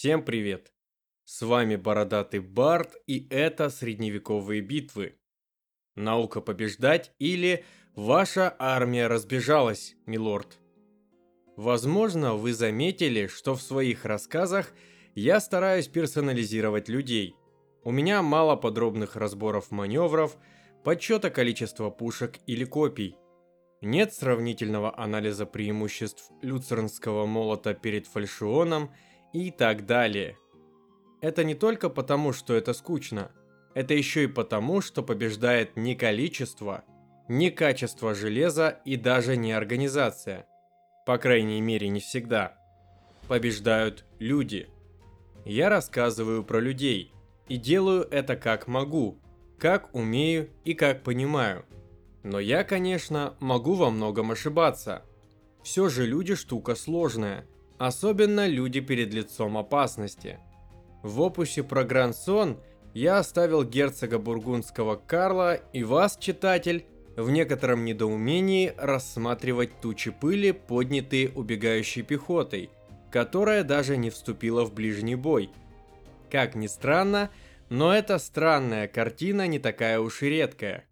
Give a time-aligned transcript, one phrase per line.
[0.00, 0.72] Всем привет!
[1.24, 5.18] С вами Бородатый Бард, и это средневековые битвы.
[5.94, 10.58] Наука побеждать или ваша армия разбежалась, милорд.
[11.54, 14.72] Возможно, вы заметили, что в своих рассказах
[15.14, 17.36] я стараюсь персонализировать людей.
[17.84, 20.38] У меня мало подробных разборов маневров,
[20.82, 23.16] подсчета количества пушек или копий.
[23.82, 28.90] Нет сравнительного анализа преимуществ люцернского молота перед фальшионом
[29.32, 30.36] и так далее.
[31.20, 33.30] Это не только потому, что это скучно,
[33.74, 36.84] это еще и потому, что побеждает не количество,
[37.28, 40.46] не качество железа и даже не организация.
[41.06, 42.56] По крайней мере, не всегда.
[43.28, 44.68] Побеждают люди.
[45.44, 47.12] Я рассказываю про людей
[47.48, 49.18] и делаю это как могу,
[49.58, 51.64] как умею и как понимаю.
[52.22, 55.04] Но я, конечно, могу во многом ошибаться.
[55.62, 57.46] Все же люди штука сложная,
[57.80, 60.38] особенно люди перед лицом опасности.
[61.02, 62.58] В опусе про Грансон
[62.92, 66.84] я оставил герцога бургундского Карла и вас, читатель,
[67.16, 72.68] в некотором недоумении рассматривать тучи пыли, поднятые убегающей пехотой,
[73.10, 75.48] которая даже не вступила в ближний бой.
[76.30, 77.30] Как ни странно,
[77.70, 80.84] но эта странная картина не такая уж и редкая.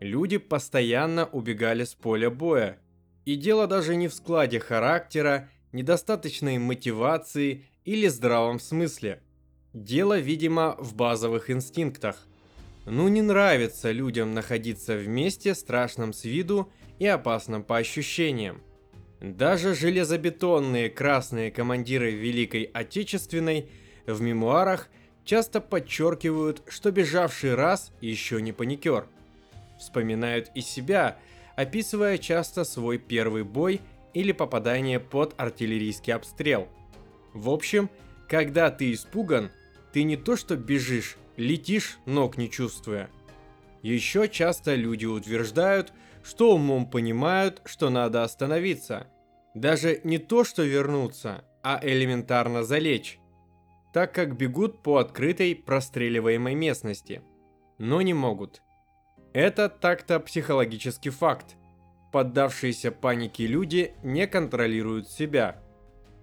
[0.00, 2.78] Люди постоянно убегали с поля боя.
[3.26, 9.20] И дело даже не в складе характера недостаточной мотивации или здравом смысле.
[9.72, 12.26] Дело, видимо, в базовых инстинктах.
[12.84, 18.60] Ну не нравится людям находиться вместе страшном с виду и опасном по ощущениям.
[19.20, 23.70] Даже железобетонные красные командиры Великой Отечественной
[24.04, 24.88] в мемуарах
[25.24, 29.06] часто подчеркивают, что бежавший раз еще не паникер.
[29.78, 31.18] Вспоминают и себя,
[31.54, 33.80] описывая часто свой первый бой–
[34.14, 36.68] или попадание под артиллерийский обстрел.
[37.32, 37.90] В общем,
[38.28, 39.50] когда ты испуган,
[39.92, 43.10] ты не то что бежишь, летишь, ног не чувствуя.
[43.82, 49.08] Еще часто люди утверждают, что умом понимают, что надо остановиться.
[49.54, 53.18] Даже не то что вернуться, а элементарно залечь.
[53.92, 57.22] Так как бегут по открытой простреливаемой местности.
[57.78, 58.62] Но не могут.
[59.34, 61.56] Это так-то психологический факт.
[62.12, 65.56] Поддавшиеся панике люди не контролируют себя.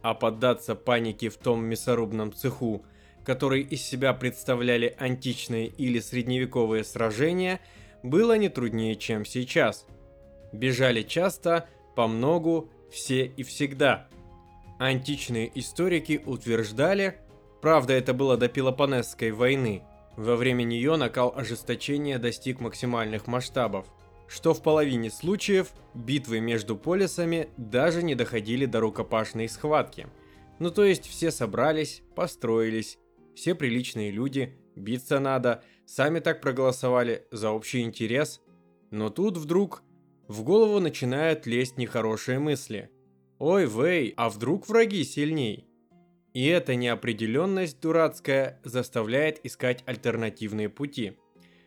[0.03, 2.85] А поддаться панике в том мясорубном цеху,
[3.25, 7.59] который из себя представляли античные или средневековые сражения,
[8.03, 9.87] было не труднее, чем сейчас.
[10.53, 14.07] Бежали часто, по многу, все и всегда.
[14.77, 17.17] Античные историки утверждали,
[17.61, 19.81] правда это было до Пелопонесской войны,
[20.15, 23.87] во время нее накал ожесточения достиг максимальных масштабов–
[24.29, 30.07] что в половине случаев битвы между полисами даже не доходили до рукопашной схватки.
[30.59, 32.99] Ну то есть все собрались, построились,
[33.33, 38.41] все приличные люди, биться надо, сами так проголосовали за общий интерес.
[38.91, 39.81] Но тут вдруг
[40.27, 42.91] в голову начинают лезть нехорошие мысли.
[43.39, 45.65] Ой, вей, а вдруг враги сильней?
[46.33, 51.17] И эта неопределенность дурацкая заставляет искать альтернативные пути.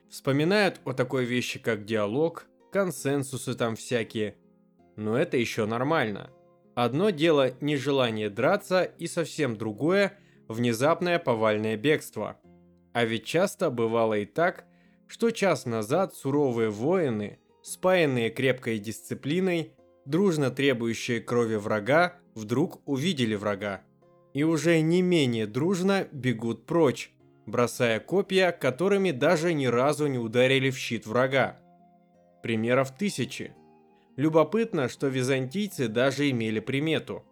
[0.08, 4.36] Вспоминают о такой вещи, как диалог, консенсусы там всякие.
[4.96, 6.30] Но это еще нормально.
[6.74, 10.18] Одно дело нежелание драться и совсем другое–
[10.48, 12.38] внезапное повальное бегство.
[12.92, 14.64] А ведь часто бывало и так,
[15.06, 23.82] что час назад суровые воины, спаянные крепкой дисциплиной, дружно требующие крови врага, вдруг увидели врага.
[24.32, 27.12] И уже не менее дружно бегут прочь,
[27.46, 31.61] бросая копья, которыми даже ни разу не ударили в щит врага.
[32.42, 33.54] Примеров тысячи.
[34.16, 37.24] Любопытно, что византийцы даже имели примету.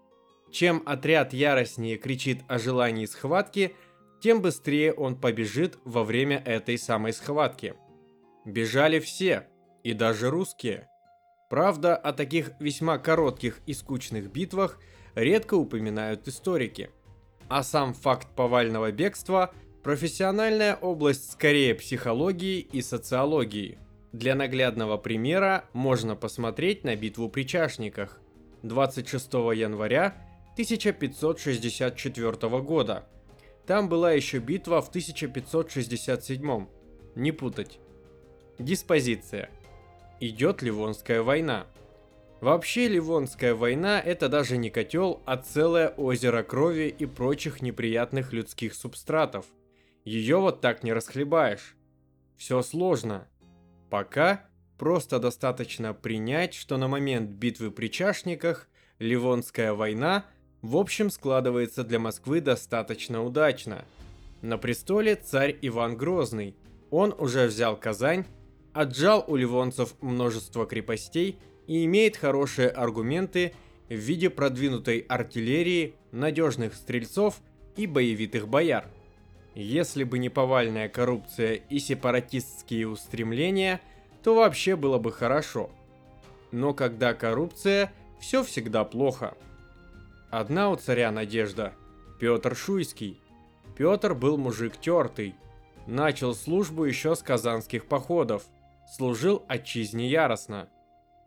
[0.50, 3.75] Чем отряд яростнее кричит о желании схватки,
[4.22, 7.75] тем быстрее он побежит во время этой самой схватки.
[8.44, 9.48] Бежали все,
[9.82, 10.88] и даже русские.
[11.48, 14.78] Правда, о таких весьма коротких и скучных битвах
[15.15, 16.91] редко упоминают историки.
[17.48, 19.53] А сам факт повального бегства–
[19.83, 23.78] профессиональная область скорее психологии и социологии–
[24.12, 28.21] для наглядного примера можно посмотреть на битву при Чашниках
[28.62, 30.16] 26 января
[30.54, 33.07] 1564 года.
[33.66, 36.66] Там была еще битва в 1567.
[37.15, 37.78] Не путать.
[38.59, 39.48] Диспозиция.
[40.18, 41.66] Идет Ливонская война.
[42.41, 48.74] Вообще Ливонская война это даже не котел, а целое озеро крови и прочих неприятных людских
[48.74, 49.47] субстратов.
[50.04, 51.77] Ее вот так не расхлебаешь.
[52.36, 53.28] Все сложно.
[53.91, 54.48] Пока
[54.78, 58.69] просто достаточно принять, что на момент битвы при Чашниках
[59.01, 60.25] Ливонская война
[60.63, 63.84] в общем складывается для Москвы достаточно удачно.
[64.42, 66.54] На престоле царь Иван Грозный.
[66.91, 68.25] Он уже взял Казань,
[68.72, 73.54] отжал у ливонцев множество крепостей и имеет хорошие аргументы
[73.89, 77.41] в виде продвинутой артиллерии, надежных стрельцов
[77.77, 78.89] и боевитых бояр.
[79.54, 83.80] Если бы не повальная коррупция и сепаратистские устремления,
[84.22, 85.70] то вообще было бы хорошо.
[86.52, 89.36] Но когда коррупция, все всегда плохо.
[90.30, 91.74] Одна у царя надежда–
[92.20, 93.18] Петр Шуйский.
[93.76, 95.34] Петр был мужик тертый.
[95.86, 98.44] Начал службу еще с казанских походов.
[98.94, 100.68] Служил отчизне яростно.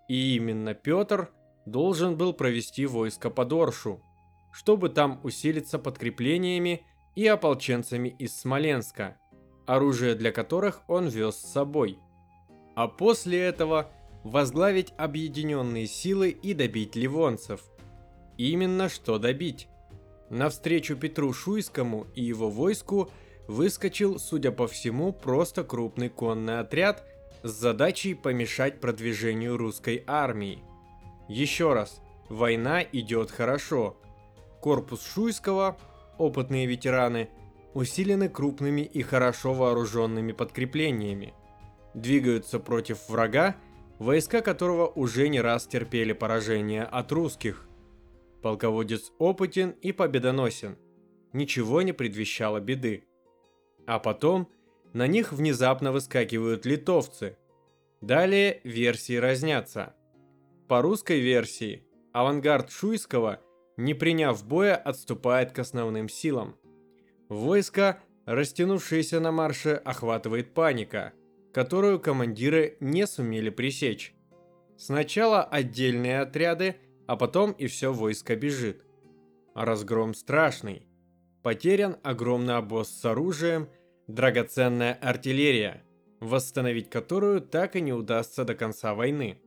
[0.08, 1.32] И именно Петр
[1.66, 4.04] должен был провести войско под Оршу,
[4.52, 6.86] чтобы там усилиться подкреплениями
[7.16, 9.18] и ополченцами из Смоленска,
[9.66, 12.00] оружие для которых он вез с собой.
[12.76, 13.92] А после этого
[14.24, 17.62] возглавить объединенные силы и добить ливонцев.
[18.38, 19.68] Именно что добить.
[20.30, 23.12] Навстречу Петру Шуйскому и его войску
[23.48, 27.06] выскочил, судя по всему, просто крупный конный отряд
[27.44, 30.64] с задачей помешать продвижению русской армии.
[31.28, 33.98] Еще раз, война идет хорошо.
[34.62, 35.78] Корпус Шуйского
[36.18, 37.30] опытные ветераны,
[37.74, 41.34] усилены крупными и хорошо вооруженными подкреплениями.
[41.94, 43.56] Двигаются против врага,
[44.00, 47.68] войска которого уже не раз терпели поражение от русских.
[48.42, 50.78] Полководец опытен и победоносен.
[51.32, 53.06] Ничего не предвещало беды.
[53.88, 54.50] А потом
[54.94, 57.38] на них внезапно выскакивают литовцы.
[58.02, 59.96] Далее версии разнятся.
[60.68, 63.40] По русской версии, авангард Шуйского–
[63.78, 66.56] не приняв боя, отступает к основным силам.
[67.30, 71.14] Войско, растянувшееся на марше, охватывает паника,
[71.54, 74.14] которую командиры не сумели пресечь.
[74.78, 76.76] Сначала отдельные отряды,
[77.08, 78.86] а потом и все войско бежит.
[79.56, 80.88] Разгром страшный.
[81.44, 83.70] Потерян огромный обоз с оружием,
[84.08, 85.84] драгоценная артиллерия,
[86.20, 89.43] восстановить которую так и не удастся до конца войны.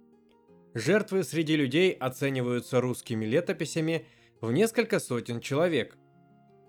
[0.76, 4.04] Жертвы среди людей оцениваются русскими летописями
[4.42, 5.96] в несколько сотен человек.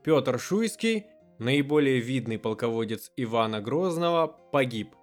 [0.02, 1.08] Петр Шуйский,
[1.40, 4.96] наиболее видный полководец Ивана Грозного, погиб.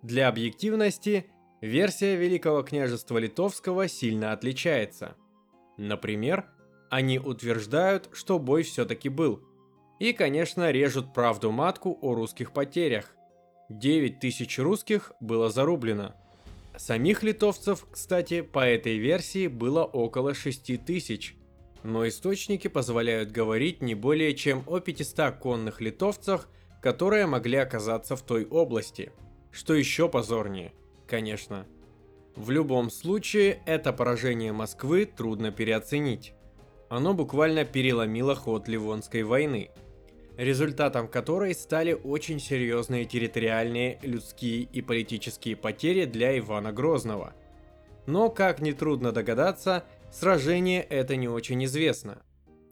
[0.00, 1.26] Для объективности,
[1.60, 5.14] версия Великого княжества Литовского сильно отличается.
[5.76, 6.46] Например,
[6.88, 9.42] они утверждают, что бой все-таки был.
[10.00, 13.14] И, конечно, режут правду матку о русских потерях.
[13.68, 16.14] 9 тысяч русских было зарублено.
[16.76, 21.36] Самих литовцев, кстати, по этой версии было около 6 тысяч–
[21.86, 26.48] но источники позволяют говорить не более чем о 500 конных литовцах,
[26.82, 29.12] которые могли оказаться в той области.
[29.52, 30.72] Что еще позорнее,
[31.06, 31.64] конечно.
[32.34, 36.34] В любом случае, это поражение Москвы трудно переоценить.
[36.88, 39.70] Оно буквально переломило ход Ливонской войны,
[40.36, 47.34] результатом которой стали очень серьезные территориальные, людские и политические потери для Ивана Грозного.
[48.06, 52.22] Но, как нетрудно догадаться, Сражение это не очень известно.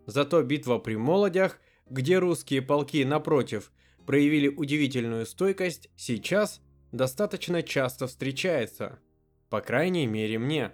[0.07, 3.71] Зато битва при Молодях, где русские полки, напротив,
[4.07, 6.63] проявили удивительную стойкость, сейчас
[6.93, 8.99] достаточно часто встречается.
[9.51, 10.73] По крайней мере мне.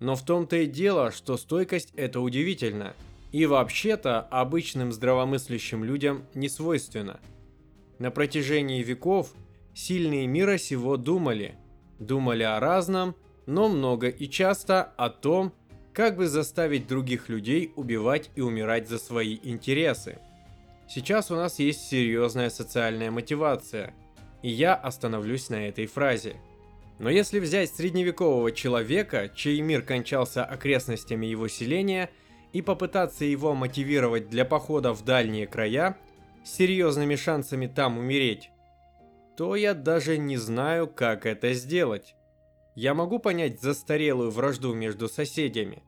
[0.00, 2.94] Но в том-то и дело, что стойкость это удивительно.
[3.32, 7.20] И вообще-то обычным здравомыслящим людям не свойственно.
[7.98, 9.32] На протяжении веков
[9.74, 11.56] сильные мира сего думали.
[11.98, 13.14] Думали о разном,
[13.46, 15.52] но много и часто о том,
[15.92, 20.18] как бы заставить других людей убивать и умирать за свои интересы?
[20.88, 23.94] Сейчас у нас есть серьезная социальная мотивация,
[24.42, 26.36] и я остановлюсь на этой фразе.
[26.98, 32.10] Но если взять средневекового человека, чей мир кончался окрестностями его селения,
[32.56, 35.98] и попытаться его мотивировать для похода в дальние края,
[36.42, 38.50] с серьезными шансами там умереть,
[39.36, 42.14] то я даже не знаю, как это сделать.
[42.74, 45.82] Я могу понять застарелую вражду между соседями,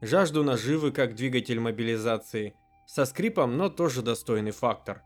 [0.00, 5.02] жажду наживы как двигатель мобилизации, со скрипом, но тоже достойный фактор.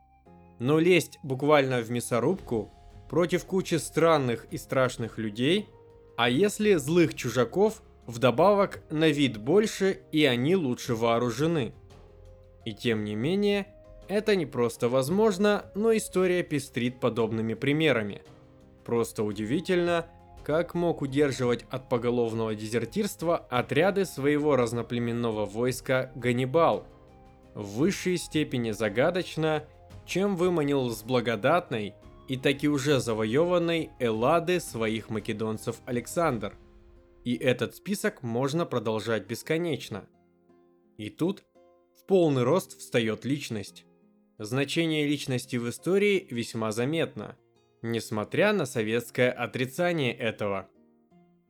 [0.61, 2.73] Но лезть буквально в мясорубку
[3.11, 5.69] против кучи странных и страшных людей,
[6.17, 11.73] а если злых чужаков вдобавок на вид больше и они лучше вооружены.
[12.65, 13.67] И тем не менее,
[14.09, 18.23] это не просто возможно, но история пестрит подобными примерами.
[18.85, 20.07] Просто удивительно,
[20.45, 26.87] как мог удерживать от поголовного дезертирства отряды своего разноплеменного войска Ганнибал?
[27.55, 29.65] В высшей степени загадочно,
[30.05, 31.95] чем выманил с благодатной
[32.29, 36.55] и таки уже завоеванной Эллады своих македонцев Александр.
[37.25, 40.09] И этот список можно продолжать бесконечно.
[40.99, 41.45] И тут
[41.97, 43.85] в полный рост встает личность.
[44.39, 47.37] Значение личности в истории весьма заметно,
[47.81, 50.69] несмотря на советское отрицание этого.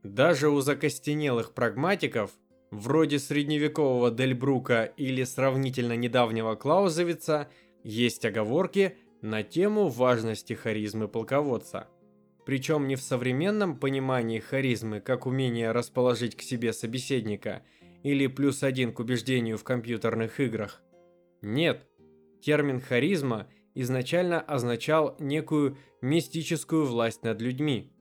[0.03, 2.33] Даже у закостенелых прагматиков,
[2.71, 7.49] вроде средневекового Дельбрука или сравнительно недавнего Клаузевица,
[7.83, 11.89] есть оговорки на тему важности харизмы полководца.
[12.45, 17.63] Причем не в современном понимании харизмы, как умение расположить к себе собеседника
[18.03, 20.83] или плюс один к убеждению в компьютерных играх.
[21.41, 21.87] Нет,
[22.41, 27.93] термин харизма изначально означал некую мистическую власть над людьми.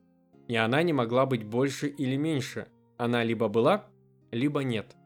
[0.48, 2.66] И она не могла быть больше или меньше.
[2.96, 3.86] Она либо была,
[4.32, 4.96] либо нет.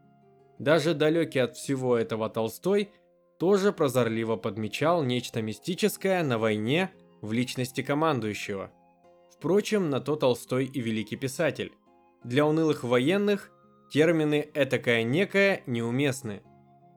[0.59, 2.91] Даже далекий от всего этого Толстой–
[3.39, 6.91] тоже прозорливо подмечал нечто мистическое на войне
[7.21, 8.71] в личности командующего.
[9.47, 11.71] Впрочем, на то Толстой и великий писатель.
[12.25, 13.53] Для унылых военных
[13.93, 16.43] термины «этакое некое» неуместны.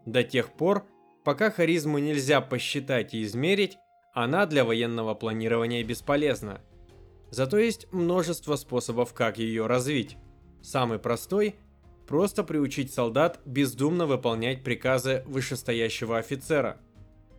[0.08, 0.84] До тех пор,
[1.24, 3.78] пока харизму нельзя посчитать и измерить,
[4.16, 6.62] она для военного планирования бесполезна.
[7.30, 10.18] Зато есть множество способов, как ее развить.
[10.64, 11.56] Самый простой–
[12.08, 16.78] просто приучить солдат бездумно выполнять приказы вышестоящего офицера.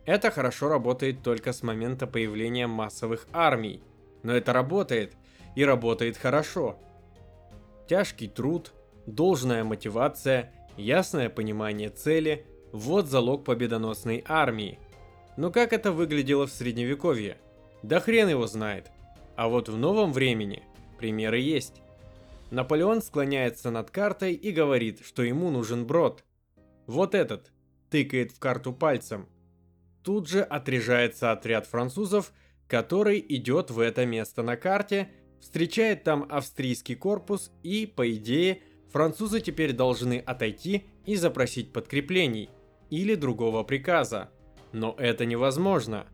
[0.05, 3.83] Это хорошо работает только с момента появления массовых армий,
[4.23, 5.15] но это работает,
[5.55, 6.77] и работает хорошо.
[7.87, 8.71] Тяжкий труд,
[9.05, 14.79] должная мотивация, ясное понимание цели– вот залог победоносной армии.
[15.37, 17.37] Но как это выглядело в средневековье?
[17.83, 18.91] Да хрен его знает.
[19.35, 20.63] А вот в новом времени
[20.97, 21.81] примеры есть.
[22.49, 26.23] Наполеон склоняется над картой и говорит, что ему нужен брод.
[26.85, 27.51] Вот этот,
[27.89, 29.27] тыкает в карту пальцем.
[30.03, 32.33] Тут же отряжается отряд французов,
[32.71, 35.09] который идет в это место на карте,
[35.41, 38.61] встречает там австрийский корпус и, по идее,
[38.93, 42.49] французы теперь должны отойти и запросить подкреплений
[42.89, 44.29] или другого приказа.
[44.71, 46.07] Но это невозможно.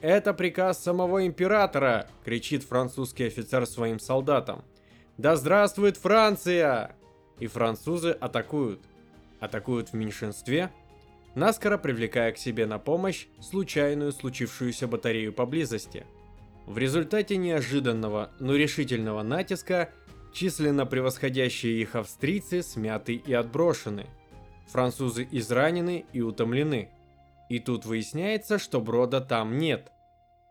[0.00, 4.64] «Это приказ самого императора!»– кричит французский офицер своим солдатам–
[5.18, 6.94] да здравствует Франция!
[7.40, 8.80] И французы атакуют.
[9.40, 10.70] Атакуют в меньшинстве,
[11.38, 16.06] наскоро привлекая к себе на помощь случайную случившуюся батарею поблизости.
[16.66, 19.90] В результате неожиданного, но решительного натиска
[20.32, 24.06] численно превосходящие их австрийцы смяты и отброшены.
[24.68, 26.90] Французы изранены и утомлены.
[27.48, 29.90] И тут выясняется, что брода там нет.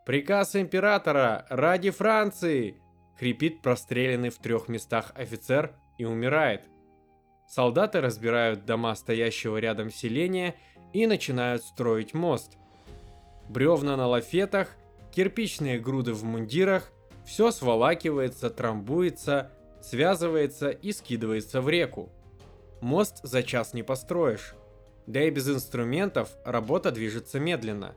[0.04, 2.76] Приказ императора ради Франции
[3.18, 6.62] хрипит простреленный в трех местах офицер и умирает.
[7.46, 10.54] Солдаты разбирают дома стоящего рядом селения
[10.92, 12.56] и начинают строить мост.
[13.48, 14.68] Бревна на лафетах,
[15.10, 16.90] кирпичные груды в мундирах,
[17.24, 19.50] все сволакивается, трамбуется,
[19.82, 22.10] связывается и скидывается в реку.
[22.80, 24.54] Мост за час не построишь.
[25.06, 27.94] Да и без инструментов работа движется медленно.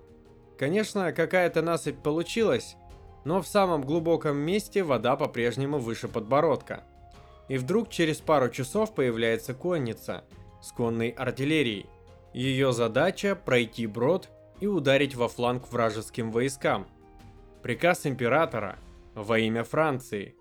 [0.58, 2.76] Конечно, какая-то насыпь получилась,
[3.26, 6.84] но в самом глубоком месте вода по-прежнему выше подбородка.
[7.48, 10.24] И вдруг через пару часов появляется конница
[10.62, 11.88] с конной артиллерией.
[12.34, 16.88] Ее задача пройти брод и ударить во фланг вражеским войскам.
[17.62, 18.80] Приказ императора
[19.16, 20.36] во имя Франции.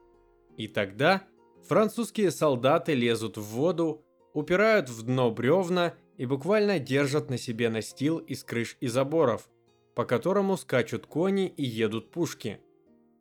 [0.57, 1.23] И тогда
[1.67, 8.19] французские солдаты лезут в воду, упирают в дно бревна и буквально держат на себе настил
[8.19, 9.49] из крыш и заборов,
[9.95, 12.61] по которому скачут кони и едут пушки.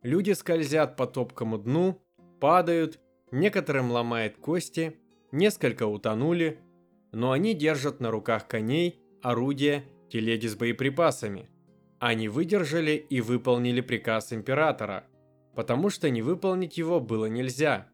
[0.03, 2.01] Люди скользят по топкому дну,
[2.39, 2.99] падают,
[3.31, 4.97] некоторым ломает кости,
[5.31, 6.59] несколько утонули,
[7.11, 11.49] но они держат на руках коней, орудия, телеги с боеприпасами.
[11.99, 15.05] Они выдержали и выполнили приказ императора,
[15.55, 17.87] потому что не выполнить его было нельзя.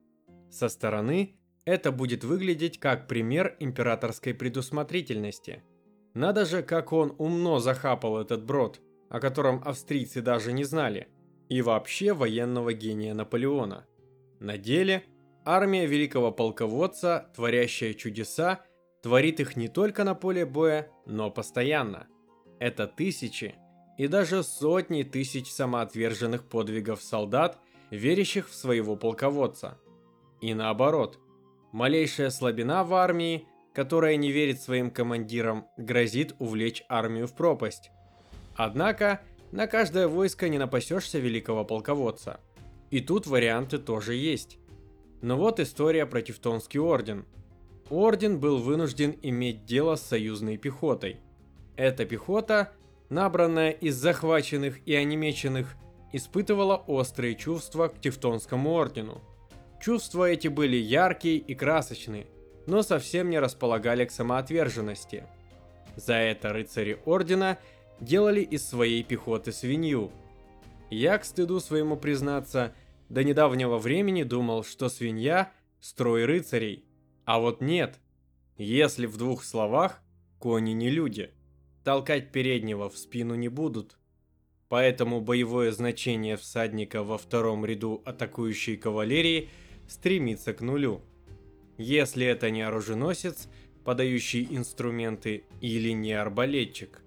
[0.49, 5.63] Со стороны это будет выглядеть как пример императорской предусмотрительности.
[6.13, 8.79] Надо же, как он умно захапал этот брод,
[9.09, 11.07] о котором австрийцы даже не знали–
[11.49, 13.85] и вообще военного гения Наполеона.
[14.39, 15.03] На деле,
[15.43, 18.65] армия великого полководца, творящая чудеса,
[19.05, 22.07] творит их не только на поле боя, но постоянно.
[22.57, 23.53] Это тысячи
[23.99, 27.59] и даже сотни тысяч самоотверженных подвигов солдат,
[27.91, 29.77] верящих в своего полководца.
[30.41, 31.19] И наоборот,
[31.71, 37.91] малейшая слабина в армии, которая не верит своим командирам, грозит увлечь армию в пропасть.
[38.55, 39.21] Однако,
[39.51, 42.39] на каждое войско не напасешься великого полководца.
[42.89, 44.57] И тут варианты тоже есть.
[45.21, 47.27] Но вот история про Тевтонский орден.
[47.89, 51.17] Орден был вынужден иметь дело с союзной пехотой.
[51.75, 52.71] Эта пехота,
[53.09, 55.75] набранная из захваченных и онемеченных,
[56.13, 59.21] испытывала острые чувства к Тевтонскому ордену.
[59.81, 62.27] Чувства эти были яркие и красочные.
[62.67, 65.25] но совсем не располагали к самоотверженности.
[65.95, 67.57] За это рыцари Ордена
[67.99, 70.11] делали из своей пехоты свинью.
[70.89, 72.73] Я, к стыду своему признаться,
[73.09, 76.84] до недавнего времени думал, что свинья– строй рыцарей.
[77.25, 77.99] А вот нет.
[78.57, 80.01] Если в двух словах,
[80.39, 81.31] кони не люди.
[81.83, 83.97] Толкать переднего в спину не будут.
[84.69, 89.49] Поэтому боевое значение всадника во втором ряду атакующей кавалерии
[89.87, 91.01] стремится к нулю.
[91.77, 93.47] Если это не оруженосец,
[93.83, 97.01] подающий инструменты, или не арбалетчик.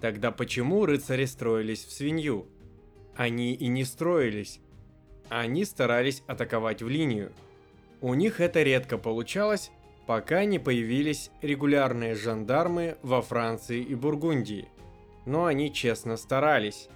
[0.00, 2.48] Тогда почему рыцари строились в свинью?
[3.14, 4.60] Они и не строились.
[5.28, 7.32] Они старались атаковать в линию.
[8.00, 9.72] У них это редко получалось,
[10.06, 14.68] пока не появились регулярные жандармы во Франции и Бургундии.
[15.26, 16.88] Но они честно старались.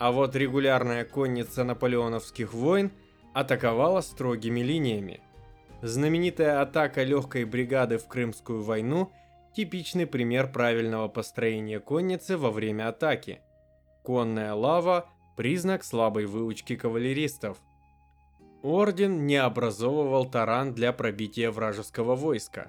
[0.00, 2.90] А вот регулярная конница наполеоновских войн
[3.34, 5.20] атаковала строгими линиями.
[5.80, 9.12] Знаменитая атака легкой бригады в Крымскую войну–
[9.54, 13.40] типичный пример правильного построения конницы во время атаки.
[14.02, 17.58] Конная лава– признак слабой выучки кавалеристов–
[18.62, 22.68] Орден не образовывал таран для пробития вражеского войска.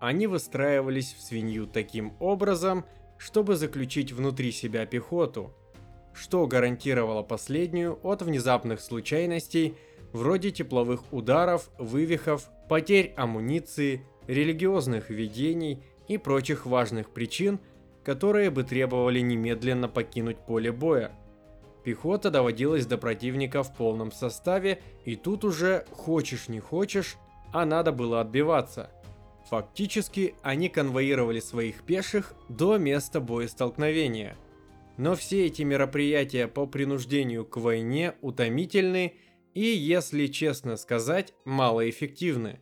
[0.00, 2.84] Они выстраивались в свинью таким образом,
[3.18, 5.52] чтобы заключить внутри себя пехоту,
[6.12, 9.76] что гарантировало последнюю от внезапных случайностей
[10.12, 17.60] вроде тепловых ударов, вывихов, потерь амуниции, религиозных видений и прочих важных причин,
[18.04, 21.12] которые бы требовали немедленно покинуть поле боя.
[21.88, 27.16] Пехота доводилась до противника в полном составе, и тут уже, хочешь не хочешь,
[27.50, 28.90] а надо было отбиваться.
[29.48, 34.36] Фактически, они конвоировали своих пеших до места боестолкновения.
[34.98, 39.14] Но все эти мероприятия по принуждению к войне утомительны
[39.54, 42.60] и, если честно сказать, малоэффективны.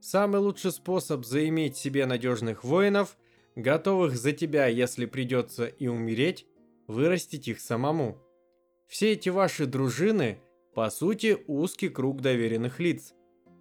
[0.00, 3.18] Самый лучший способ заиметь себе надежных воинов,
[3.54, 6.46] готовых за тебя, если придется и умереть,
[6.86, 8.22] вырастить их самому.
[8.86, 10.38] Все эти ваши дружины,
[10.74, 13.14] по сути, узкий круг доверенных лиц.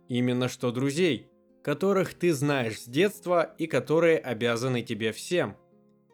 [0.07, 1.29] Именно что друзей,
[1.63, 5.57] которых ты знаешь с детства и которые обязаны тебе всем.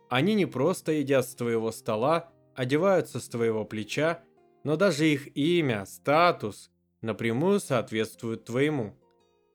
[0.10, 4.24] Они не просто едят с твоего стола, одеваются с твоего плеча,
[4.64, 6.72] но даже их имя, статус
[7.02, 8.96] напрямую соответствуют твоему.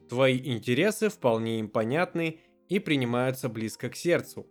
[0.09, 4.47] Твои интересы вполне им понятны и принимаются близко к сердцу.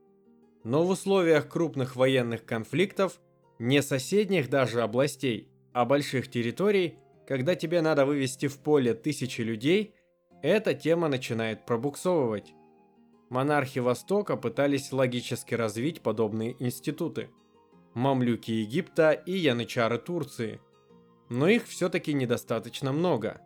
[0.63, 3.19] Но в условиях крупных военных конфликтов
[3.59, 9.95] не соседних даже областей, а больших территорий, когда тебе надо вывести в поле тысячи людей,
[10.41, 12.53] эта тема начинает пробуксовывать.
[13.29, 17.29] Монархи Востока пытались логически развить подобные институты.
[17.93, 20.59] Мамлюки Египта и янычары Турции.
[21.29, 23.41] Но их все-таки недостаточно много.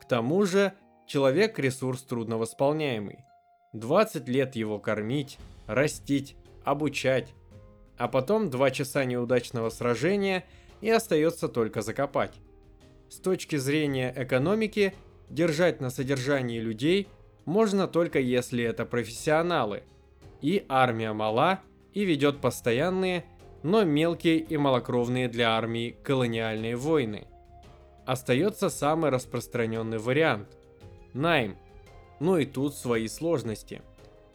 [0.00, 0.72] К тому же,
[1.06, 3.18] человек– ресурс трудновосполняемый.
[3.74, 7.34] 20 лет его кормить, растить, обучать,
[7.98, 10.46] а потом два часа неудачного сражения
[10.80, 12.32] и остается только закопать.
[13.08, 14.94] С точки зрения экономики,
[15.28, 17.08] держать на содержании людей
[17.44, 19.82] можно только если это профессионалы.
[20.40, 21.60] И армия мала
[21.92, 23.24] и ведет постоянные,
[23.64, 27.26] но мелкие и малокровные для армии колониальные войны.
[28.06, 30.56] Остается самый распространенный вариант–
[31.14, 31.56] найм.
[32.20, 33.82] Ну и тут свои сложности.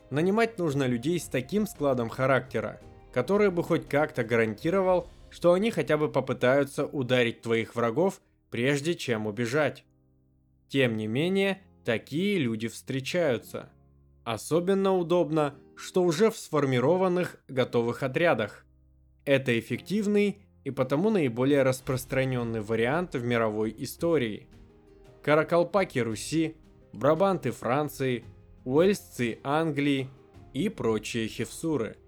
[0.09, 2.81] Нанимать нужно людей с таким складом характера–
[3.13, 9.27] который бы хоть как-то гарантировал, что они хотя бы попытаются ударить твоих врагов, прежде чем
[9.27, 9.85] убежать.
[10.67, 13.69] Тем не менее, такие люди встречаются.
[14.23, 18.65] Особенно удобно, что уже в сформированных готовых отрядах.
[19.25, 24.47] Это эффективный и потому наиболее распространенный вариант в мировой истории.
[25.21, 26.55] Каракалпаки Руси,
[26.93, 28.23] Брабанты Франции,
[28.65, 30.09] Уэльсцы Англии
[30.53, 31.97] и прочие хевсуры–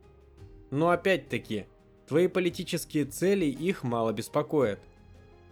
[0.71, 1.67] но опять-таки,
[2.07, 4.79] твои политические цели их мало беспокоят.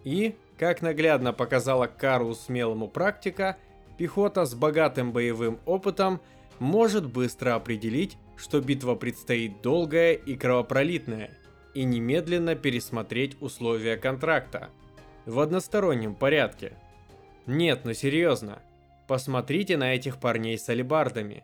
[0.04, 3.58] И, как наглядно показала Карлу смелому практика,
[3.98, 6.22] пехота с богатым боевым опытом
[6.60, 11.32] может быстро определить, что битва предстоит долгая и кровопролитная,
[11.74, 14.70] и немедленно пересмотреть условия контракта.
[15.26, 16.74] В одностороннем порядке.
[17.46, 18.62] Нет, ну серьезно.
[19.08, 21.44] Посмотрите на этих парней с алибардами.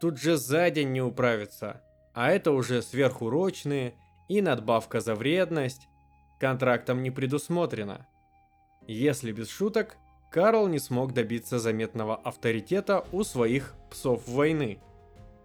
[0.00, 1.82] Тут же за день не управиться
[2.18, 3.94] а это уже сверхурочные
[4.26, 5.86] и надбавка за вредность.
[6.40, 8.08] Контрактом не предусмотрено.
[8.88, 9.96] Если без шуток,
[10.28, 14.80] Карл не смог добиться заметного авторитета у своих псов войны.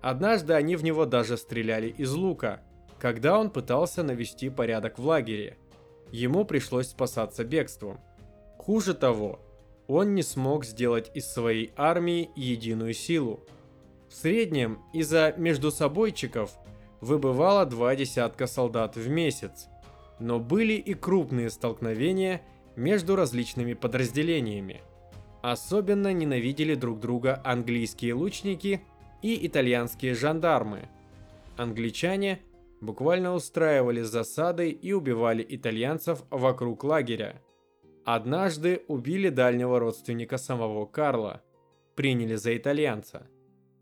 [0.02, 2.64] Однажды они в него даже стреляли из лука,
[2.98, 5.60] когда он пытался навести порядок в лагере.
[6.12, 8.00] Ему пришлось спасаться бегством.
[8.58, 9.40] Хуже того,
[9.88, 13.46] он не смог сделать из своей армии единую силу.
[14.10, 16.52] В среднем из-за междусобойчиков
[17.04, 19.68] выбывало два десятка солдат в месяц,
[20.20, 22.42] но были и крупные столкновения
[22.76, 24.82] между различными подразделениями.
[25.42, 28.82] Особенно ненавидели друг друга английские лучники
[29.22, 30.88] и итальянские жандармы.
[31.58, 32.40] Англичане
[32.80, 37.42] буквально устраивали засады и убивали итальянцев вокруг лагеря.
[38.06, 41.42] Однажды убили дальнего родственника самого Карла,
[41.96, 43.28] приняли за итальянца.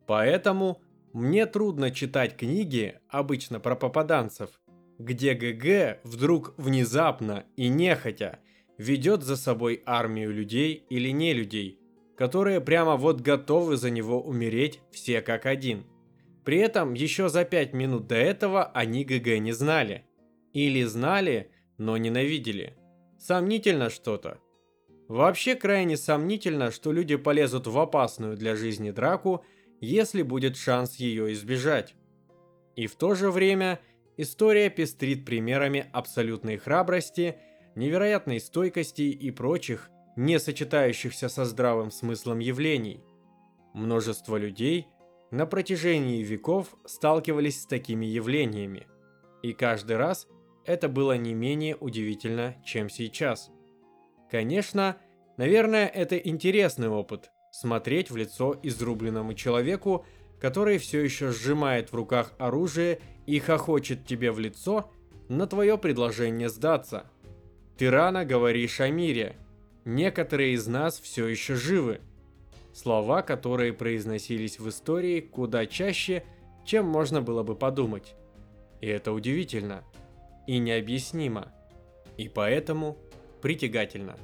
[0.08, 0.82] Поэтому
[1.14, 4.50] мне трудно читать книги, обычно про попаданцев,
[4.98, 8.40] где ГГ вдруг внезапно и нехотя
[8.78, 11.80] ведет за собой армию людей или не людей,
[12.18, 15.86] которые прямо вот готовы за него умереть все как один.
[16.46, 20.06] При этом еще за пять минут до этого они ГГ не знали.
[20.54, 22.78] Или знали, но ненавидели.
[23.20, 24.40] Сомнительно что-то.
[25.08, 29.44] Вообще крайне сомнительно, что люди полезут в опасную для жизни драку,
[29.82, 31.96] если будет шанс ее избежать.
[32.76, 33.80] И в то же время
[34.16, 37.38] история пестрит примерами абсолютной храбрости,
[37.76, 43.04] невероятной стойкости и прочих, не сочетающихся со здравым смыслом явлений.
[43.74, 44.88] Множество людей
[45.32, 48.88] на протяжении веков сталкивались с такими явлениями,
[49.42, 50.28] и каждый раз
[50.66, 53.50] это было не менее удивительно, чем сейчас.
[54.30, 54.98] Конечно,
[55.38, 60.06] наверное, это интересный опыт– смотреть в лицо изрубленному человеку,
[60.40, 64.90] который все еще сжимает в руках оружие и хохочет тебе в лицо
[65.30, 67.06] на твое предложение сдаться.
[67.78, 69.36] Ты рано говоришь о мире.
[69.86, 72.02] Некоторые из нас все еще живы.
[72.74, 76.24] Слова, которые произносились в истории куда чаще,
[76.66, 78.16] чем можно было бы подумать.
[78.80, 79.84] И это удивительно–
[80.48, 81.52] и необъяснимо,
[82.18, 82.98] и поэтому
[83.42, 84.18] притягательно.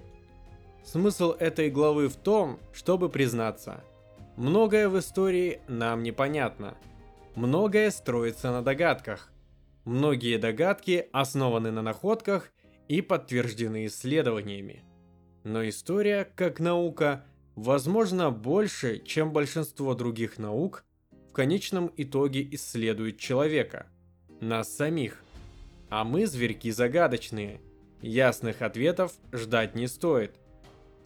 [0.87, 3.83] Смысл этой главы в том, чтобы признаться,
[4.37, 6.77] многое в истории нам непонятно,
[7.35, 9.29] многое строится на догадках,
[9.83, 12.53] многие догадки основаны на находках
[12.87, 14.85] и подтверждены исследованиями.
[15.43, 17.25] Но история, как наука,
[17.57, 20.85] возможно больше, чем большинство других наук,
[21.29, 23.87] в конечном итоге исследует человека,
[24.39, 25.21] нас самих.
[25.89, 27.59] А мы зверьки загадочные.
[28.01, 30.39] Ясных ответов ждать не стоит.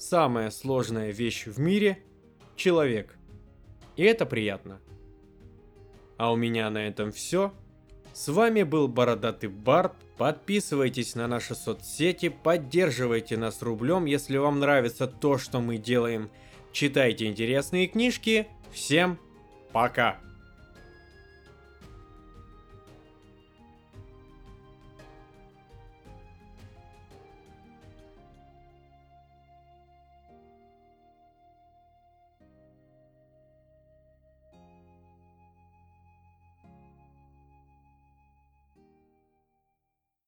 [0.01, 1.99] Самая сложная вещь в мире–
[2.55, 3.15] человек.
[3.95, 4.81] И это приятно.
[6.17, 7.53] А у меня на этом все.
[8.11, 9.93] С вами был Бородатый Барт.
[10.17, 16.31] Подписывайтесь на наши соцсети, поддерживайте нас рублем, если вам нравится то, что мы делаем.
[16.71, 18.47] Читайте интересные книжки.
[18.71, 19.19] Всем
[19.71, 20.19] пока!